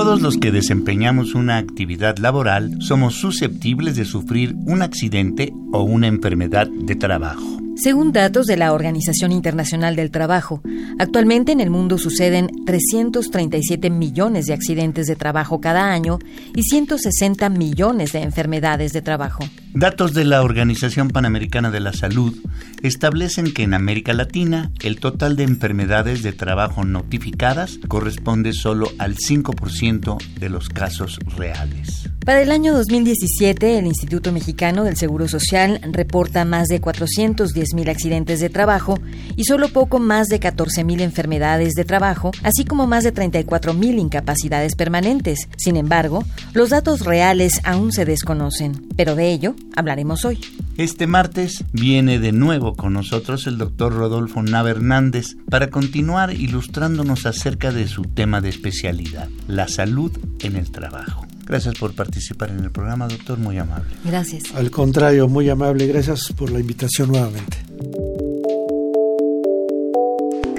[0.00, 6.06] Todos los que desempeñamos una actividad laboral somos susceptibles de sufrir un accidente o una
[6.06, 7.44] enfermedad de trabajo.
[7.76, 10.62] Según datos de la Organización Internacional del Trabajo,
[10.98, 16.18] actualmente en el mundo suceden 337 millones de accidentes de trabajo cada año
[16.56, 19.44] y 160 millones de enfermedades de trabajo.
[19.74, 22.36] Datos de la Organización Panamericana de la Salud
[22.82, 29.16] establecen que en América Latina el total de enfermedades de trabajo notificadas corresponde solo al
[29.16, 32.10] 5% de los casos reales.
[32.24, 37.88] Para el año 2017, el Instituto Mexicano del Seguro Social reporta más de 410 mil
[37.88, 38.98] accidentes de trabajo
[39.36, 43.72] y solo poco más de 14 mil enfermedades de trabajo, así como más de 34
[43.72, 45.48] mil incapacidades permanentes.
[45.56, 50.38] Sin embargo, los datos reales aún se desconocen, pero de ello hablaremos hoy.
[50.76, 57.26] Este martes viene de nuevo con nosotros el doctor Rodolfo Nava Hernández para continuar ilustrándonos
[57.26, 61.26] acerca de su tema de especialidad, la salud en el trabajo.
[61.46, 63.90] Gracias por participar en el programa, doctor, muy amable.
[64.04, 64.54] Gracias.
[64.54, 67.58] Al contrario, muy amable, gracias por la invitación nuevamente.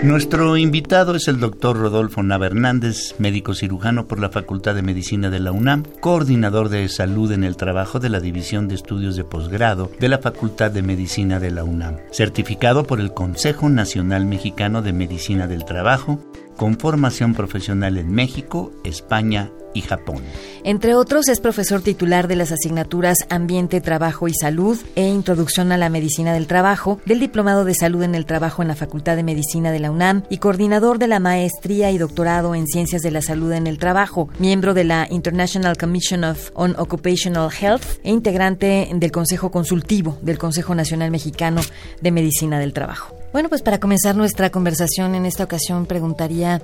[0.04, 5.30] Nuestro invitado es el doctor Rodolfo Nava Hernández, médico cirujano por la Facultad de Medicina
[5.30, 9.24] de la UNAM, coordinador de salud en el trabajo de la División de Estudios de
[9.24, 14.82] Posgrado de la Facultad de Medicina de la UNAM, certificado por el Consejo Nacional Mexicano
[14.82, 16.20] de Medicina del Trabajo,
[16.58, 20.22] con formación profesional en México, España y Japón.
[20.64, 25.78] Entre otros, es profesor titular de las asignaturas Ambiente, Trabajo y Salud e Introducción a
[25.78, 29.24] la Medicina del Trabajo, del Diplomado de Salud en el Trabajo en la Facultad de
[29.24, 33.22] Medicina de la UNAM y coordinador de la Maestría y Doctorado en Ciencias de la
[33.22, 38.90] Salud en el Trabajo, miembro de la International Commission of on Occupational Health e integrante
[38.94, 41.62] del Consejo Consultivo del Consejo Nacional Mexicano
[42.02, 43.21] de Medicina del Trabajo.
[43.34, 46.62] Bueno, pues para comenzar nuestra conversación en esta ocasión preguntaría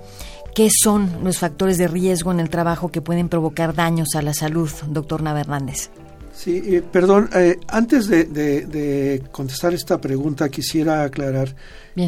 [0.57, 4.33] ¿Qué son los factores de riesgo en el trabajo que pueden provocar daños a la
[4.33, 5.91] salud, doctor Nava Hernández?
[6.33, 11.55] Sí, eh, perdón, eh, antes de, contestar esta pregunta quisiera aclarar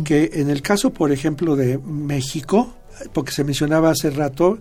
[0.03, 2.73] que en el caso, por ejemplo, de México,
[3.13, 4.57] porque se mencionaba hace rato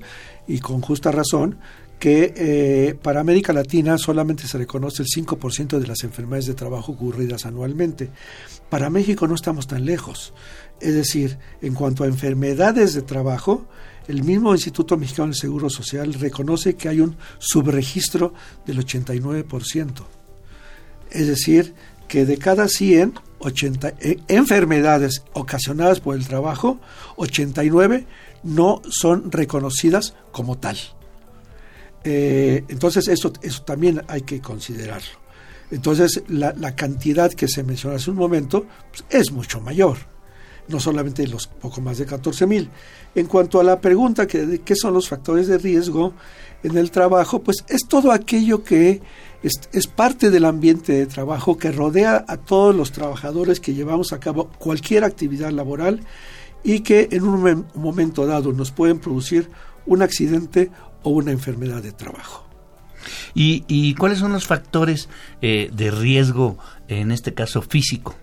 [0.47, 1.57] y con justa razón,
[1.99, 6.93] que eh, para América Latina solamente se reconoce el 5% de las enfermedades de trabajo
[6.93, 8.11] ocurridas anualmente.
[8.71, 10.33] Para México no estamos tan lejos.
[10.81, 13.67] Es decir, en cuanto a enfermedades de trabajo,
[14.07, 18.33] el mismo Instituto Mexicano del Seguro Social reconoce que hay un subregistro
[18.65, 20.05] del 89%.
[21.11, 21.75] Es decir,
[22.07, 26.79] que de cada 100 80, eh, enfermedades ocasionadas por el trabajo,
[27.17, 28.07] 89
[28.43, 30.77] no son reconocidas como tal.
[32.05, 35.19] Eh, entonces, eso, eso también hay que considerarlo.
[35.71, 39.99] Entonces, la, cantidad que se mencionó hace un momento pues, es mucho mayor
[40.69, 42.69] no solamente los poco más de 14 mil.
[43.15, 46.13] En cuanto a la pregunta que, de qué son los factores de riesgo
[46.63, 49.01] en el trabajo, pues es todo aquello que
[49.43, 54.21] es, parte del ambiente de trabajo que rodea a todos los trabajadores que llevamos a
[54.21, 56.01] cabo cualquier actividad laboral
[56.65, 59.49] y que en un momento dado nos pueden producir
[59.87, 60.71] un accidente
[61.03, 62.45] o una enfermedad de trabajo.
[63.35, 65.09] ¿Y, cuáles son los factores
[65.41, 68.15] eh, de riesgo, en este caso físico?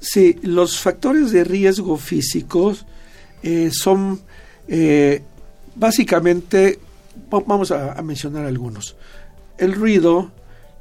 [0.00, 2.86] Sí, los factores de riesgo físicos
[3.42, 4.20] eh, son
[4.68, 5.22] eh,
[5.74, 6.78] básicamente,
[7.30, 8.96] vamos a, mencionar algunos,
[9.58, 10.30] el ruido,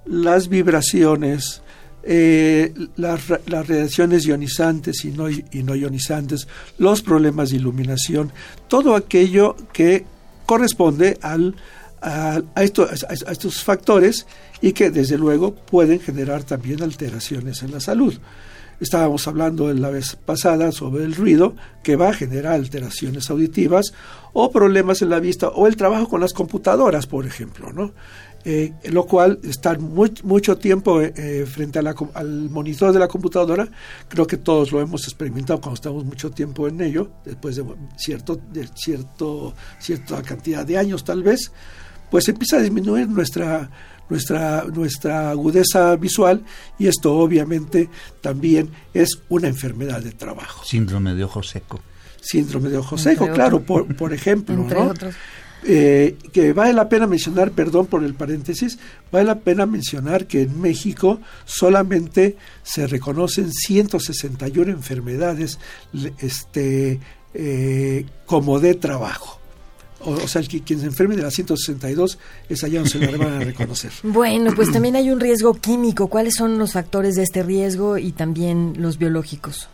[0.05, 1.61] las vibraciones,
[2.03, 6.47] eh, las, radiaciones ionizantes y no, y no ionizantes,
[6.77, 8.31] los problemas de iluminación,
[8.67, 10.05] todo aquello que
[10.45, 11.55] corresponde al,
[12.01, 14.27] a, estos, a, estos factores
[14.61, 18.15] y que desde luego pueden generar también alteraciones en la salud.
[18.79, 23.93] Estábamos hablando la vez pasada sobre el ruido que va a generar alteraciones auditivas
[24.33, 27.93] o problemas en la vista o el trabajo con las computadoras, por ejemplo, ¿no?
[28.45, 33.65] Eh, lo cual estar mucho tiempo eh, frente al monitor de la computadora,
[34.09, 37.63] creo que todos lo hemos experimentado cuando estamos mucho tiempo en ello, después de
[37.95, 41.53] cierto, de cierto, cierta cantidad de años tal vez,
[42.11, 43.69] pues empieza a disminuir nuestra
[44.09, 46.43] nuestra, nuestra agudeza visual
[46.77, 47.89] y esto obviamente
[48.21, 50.63] también es una enfermedad de trabajo.
[50.65, 51.79] Síndrome de ojo seco.
[52.21, 54.67] Síndrome de ojo seco, claro, por, por ejemplo.
[55.65, 58.77] Eh, que vale la pena mencionar, perdón por el paréntesis,
[59.11, 65.59] vale la pena mencionar que en México solamente se reconocen 161 enfermedades
[66.19, 66.99] este,
[67.33, 69.39] eh, como de trabajo.
[70.05, 72.17] O, sea, el que, quien se enferme de la 162,
[72.49, 73.91] esa ya no se la van a reconocer.
[74.03, 76.07] Bueno, pues también hay un riesgo químico.
[76.07, 79.69] ¿Cuáles son los factores de este riesgo y también los biológicos?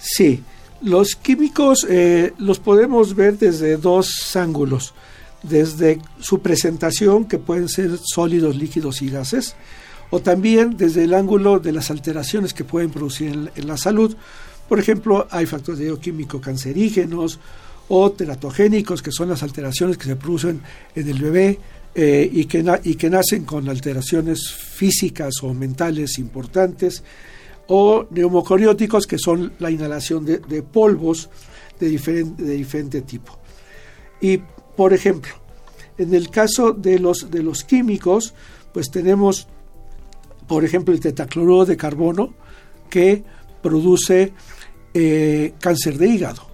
[0.00, 0.42] Sí,
[0.80, 4.94] los químicos eh, los podemos ver desde dos ángulos
[5.42, 9.54] desde su presentación, que pueden ser sólidos, líquidos y gases,
[10.10, 14.16] o también desde el ángulo de las alteraciones que pueden producir en, la salud.
[14.68, 17.38] Por ejemplo, hay factores bioquímicos cancerígenos
[17.88, 20.60] o teratogénicos, que son las alteraciones que se producen
[20.94, 21.58] en el bebé
[21.94, 27.02] eh, y, que y que nacen con alteraciones físicas o mentales importantes,
[27.66, 31.28] o neumocorióticos, que son la inhalación de, polvos
[31.78, 33.38] de, de diferente tipo.
[34.20, 34.40] Y
[34.78, 35.32] por ejemplo,
[35.98, 38.32] en el caso de los, de los químicos,
[38.72, 39.48] pues tenemos,
[40.46, 42.34] por ejemplo, el tetacloruro de carbono
[42.88, 43.24] que
[43.60, 44.32] produce
[44.94, 46.46] eh, cáncer de hígado,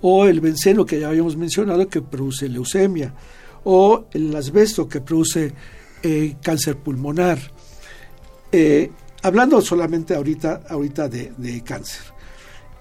[0.00, 3.12] o el benceno que ya habíamos mencionado que produce leucemia,
[3.64, 5.52] o el asbesto que produce
[6.02, 7.38] eh, cáncer pulmonar.
[8.50, 8.90] Eh,
[9.24, 12.00] hablando solamente ahorita, ahorita de, cáncer.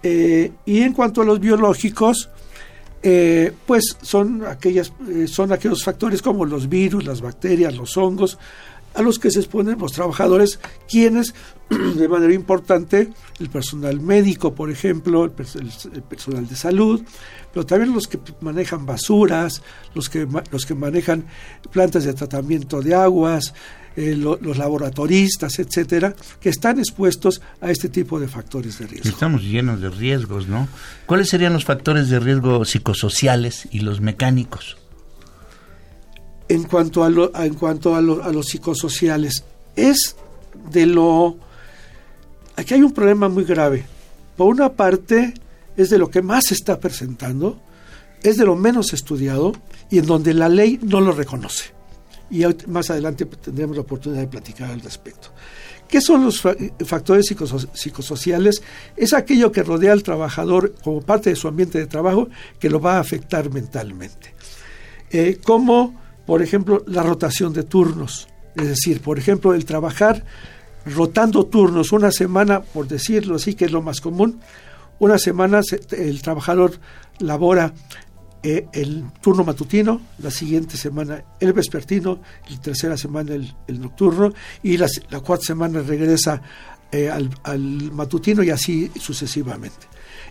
[0.02, 2.30] y en cuanto a los biológicos,
[3.04, 8.38] eh, pues son, aquellas, eh, son aquellos factores como los virus, las bacterias, los hongos,
[8.94, 10.60] a los que se exponen los trabajadores,
[10.90, 11.34] quienes,
[11.70, 13.10] de manera importante,
[13.40, 17.02] el personal médico, por ejemplo, el, personal de salud,
[17.54, 19.62] pero también los que manejan basuras,
[19.96, 21.26] los que, los que manejan
[21.72, 23.54] plantas de tratamiento de aguas,
[23.96, 29.10] eh, los laboratoristas, etcétera, que están expuestos a este tipo de factores de riesgo.
[29.10, 30.70] Estamos llenos de riesgos, ¿no?
[31.06, 34.78] ¿Cuáles serían los factores de riesgo psicosociales y los mecánicos?
[36.48, 39.44] En cuanto a, en cuanto a, a los psicosociales,
[39.76, 40.16] es
[40.72, 41.38] de lo...
[42.56, 43.86] Aquí hay un problema muy grave.
[44.38, 45.34] Por una parte,
[45.76, 47.62] es de lo que más se está presentando,
[48.24, 49.54] es de lo menos estudiado
[49.90, 51.81] y en donde la ley no lo reconoce
[52.32, 55.30] y más adelante tendremos la oportunidad de platicar al respecto.
[55.88, 56.42] ¿Qué son los
[56.86, 57.26] factores
[57.74, 58.64] psicosociales?
[58.96, 62.30] Es aquello que rodea al trabajador como parte de su ambiente de trabajo
[62.60, 64.34] que lo va a afectar mentalmente.
[65.12, 68.30] Eh, como, por ejemplo, la rotación de turnos.
[68.56, 70.24] Es decir, por ejemplo, el trabajar
[70.86, 74.40] rotando turnos una semana, por decirlo así, que es lo más común,
[75.00, 75.60] una semana
[75.92, 76.80] el trabajador
[77.20, 77.74] labora
[78.44, 84.34] eh, el turno matutino, la siguiente semana el vespertino, la tercera semana el, nocturno
[84.64, 84.88] y la,
[85.24, 86.42] cuarta semana regresa
[86.92, 89.86] eh, al, matutino y así sucesivamente.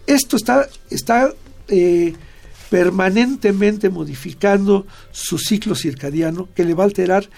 [0.09, 1.33] Esto está, está
[1.69, 2.13] eh,
[2.69, 7.31] permanentemente modificando su ciclo circadiano que le va a alterar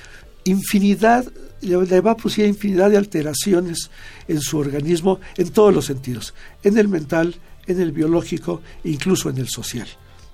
[0.44, 1.30] infinidad,
[1.60, 3.90] le va a producir infinidad de alteraciones
[4.26, 6.32] en su organismo en todos los sentidos,
[6.62, 7.34] en el mental,
[7.66, 9.88] en el biológico incluso en el social.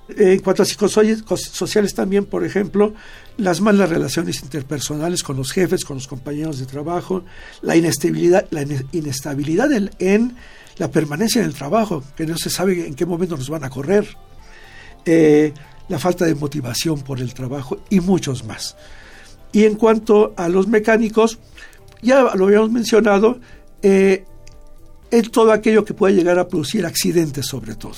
[0.08, 2.94] Eh, en cuanto a psicosociales también, por ejemplo,
[3.37, 7.25] las malas relaciones interpersonales con los jefes, con los compañeros de trabajo,
[7.62, 8.62] la inestabilidad, la
[8.93, 10.37] inestabilidad en,
[10.78, 13.70] la permanencia en el trabajo, que no se sabe en qué momento nos van a
[13.70, 14.08] correr,
[15.05, 15.52] eh,
[15.88, 18.76] la falta de motivación por el trabajo y muchos más.
[19.52, 21.38] Y en cuanto a los mecánicos,
[22.02, 23.40] ya lo habíamos mencionado,
[23.82, 24.25] eh,
[25.10, 27.94] es todo aquello que puede llegar a producir accidentes sobre todo,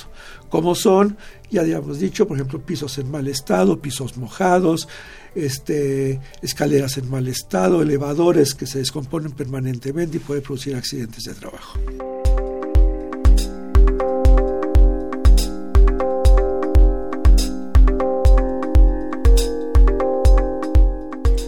[0.49, 1.17] como son,
[1.49, 4.87] ya habíamos dicho, por ejemplo, pisos en mal estado, pisos mojados,
[5.35, 11.33] este, escaleras en mal estado, elevadores que se descomponen permanentemente y puede producir accidentes de
[11.33, 11.79] trabajo.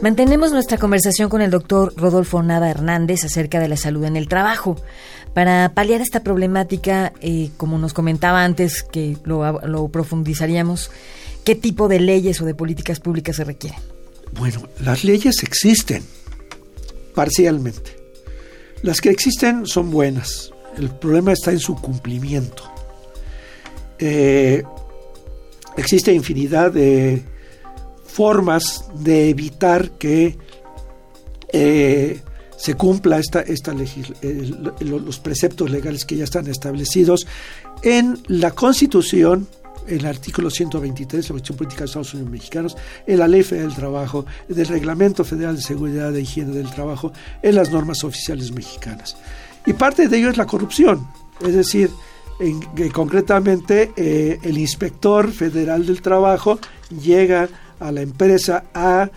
[0.03, 4.27] Mantenemos nuestra conversación con el doctor Rodolfo Nava Hernández acerca de la salud en el
[4.27, 4.75] trabajo.
[5.33, 10.91] Para paliar esta problemática, eh, como nos comentaba antes, que lo, profundizaríamos,
[11.45, 13.79] ¿qué tipo de leyes o de políticas públicas se requieren?
[14.33, 16.03] Bueno, las leyes existen,
[17.15, 17.95] parcialmente.
[18.81, 20.51] Las que existen son buenas.
[20.77, 22.69] El problema está en su cumplimiento.
[23.99, 24.63] Eh,
[25.77, 27.23] existe infinidad de
[28.13, 30.37] formas de evitar que
[31.51, 32.21] eh,
[32.55, 33.73] se cumpla esta, esta
[34.81, 37.25] los preceptos legales que ya están establecidos
[37.81, 39.47] en la Constitución,
[39.87, 42.77] el artículo 123 de la Constitución Política de Estados Unidos Mexicanos,
[43.07, 46.69] en la Ley Federal del Trabajo, en el Reglamento Federal de Seguridad e Higiene del
[46.69, 49.17] Trabajo, en las normas oficiales mexicanas.
[49.65, 51.07] Y parte de ello es la corrupción,
[51.41, 51.89] es decir,
[52.39, 56.59] en, concretamente eh, el inspector federal del trabajo
[57.01, 57.49] llega
[57.83, 59.09] a la empresa a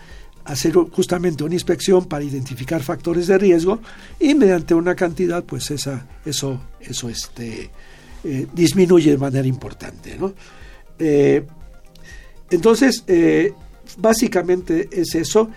[0.43, 3.79] hacer justamente una inspección para identificar factores de riesgo
[4.19, 7.69] y mediante una cantidad pues esa eso eso este
[8.23, 10.17] eh, disminuye de manera importante
[10.99, 11.45] eh,
[12.49, 13.53] entonces eh,
[13.97, 15.49] básicamente es eso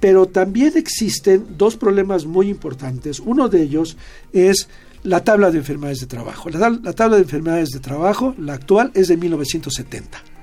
[0.00, 3.20] pero también existen dos problemas muy importantes.
[3.20, 3.96] Uno de ellos
[4.34, 4.68] es
[5.02, 6.50] la tabla de enfermedades de trabajo.
[6.50, 10.33] La, la tabla de enfermedades de trabajo la actual es de 1970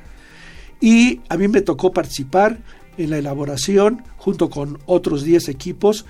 [0.82, 2.60] y a mí me tocó participar
[2.98, 6.06] en la elaboración, junto con otros 10 equipos,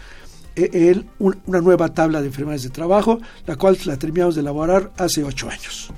[0.55, 5.23] en una nueva tabla de enfermedades de trabajo, la cual la terminamos de elaborar hace
[5.23, 5.91] 8 años.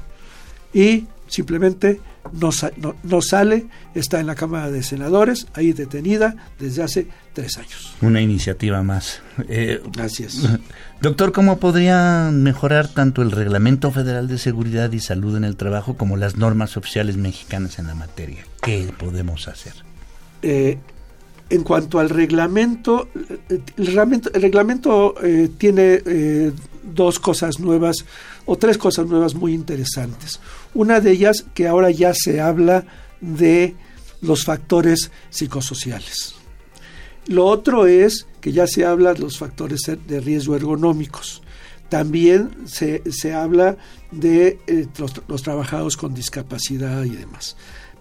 [0.74, 2.01] Y simplemente
[2.32, 2.51] no,
[3.03, 7.96] no, sale, está en la Cámara de Senadores, ahí detenida desde hace tres años.
[8.01, 9.22] Una iniciativa más.
[9.50, 10.39] Eh, Gracias.
[11.01, 15.98] Doctor, ¿cómo podría mejorar tanto el Reglamento Federal de Seguridad y Salud en el Trabajo
[15.98, 18.46] como las normas oficiales mexicanas en la materia?
[18.62, 19.74] ¿Qué podemos hacer?
[20.42, 20.77] Eh,
[21.50, 23.10] en cuanto al reglamento,
[23.50, 26.51] el reglamento, el reglamento eh, tiene eh,
[26.83, 28.05] dos cosas nuevas
[28.45, 30.39] o tres cosas nuevas muy interesantes.
[30.73, 32.85] Una de ellas que ahora ya se habla
[33.21, 33.75] de
[34.21, 36.35] los factores psicosociales.
[37.27, 41.41] Lo otro es que ya se habla de los factores de riesgo ergonómicos.
[41.89, 43.77] También se, se habla
[44.11, 44.59] de
[44.97, 47.55] los, los trabajadores con discapacidad y demás.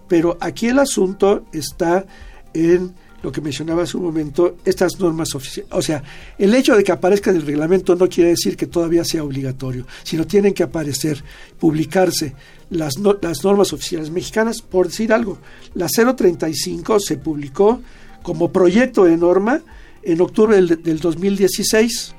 [0.07, 2.05] Pero aquí el asunto está
[2.53, 2.93] en
[3.23, 5.71] lo que mencionaba hace un momento, estas normas oficiales.
[5.73, 6.03] O sea,
[6.37, 9.87] el hecho de que aparezca en el reglamento no quiere decir que todavía sea obligatorio,
[10.03, 11.23] sino tienen que aparecer,
[11.57, 12.35] publicarse
[12.69, 14.61] las, normas oficiales mexicanas.
[14.61, 15.39] Por decir algo,
[15.73, 17.81] la 035 se publicó
[18.21, 19.61] como proyecto de norma
[20.03, 22.13] en octubre del, del 2016.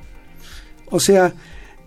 [0.86, 1.34] O sea,